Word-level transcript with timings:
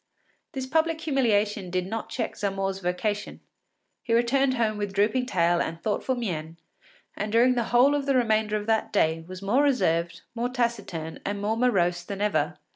This 0.53 0.65
public 0.65 0.99
humiliation 1.01 1.69
did 1.69 1.85
not 1.85 2.09
check 2.09 2.35
Zamore’s 2.35 2.79
vocation. 2.79 3.39
He 4.01 4.15
returned 4.15 4.55
home 4.55 4.79
with 4.79 4.93
drooping 4.93 5.27
tail 5.27 5.61
and 5.61 5.79
thoughtful 5.79 6.15
mien, 6.15 6.57
and 7.15 7.31
during 7.31 7.53
the 7.53 7.65
whole 7.65 7.93
of 7.93 8.07
the 8.07 8.15
remainder 8.15 8.57
of 8.57 8.65
that 8.65 8.91
day 8.91 9.23
was 9.27 9.43
more 9.43 9.61
reserved, 9.61 10.23
more 10.33 10.49
taciturn, 10.49 11.19
and 11.23 11.39
more 11.39 11.55
morose 11.55 12.01
than 12.03 12.19
ever. 12.19 12.57